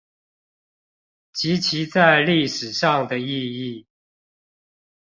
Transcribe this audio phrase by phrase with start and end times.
[1.31, 3.85] 及其在歷史上的意義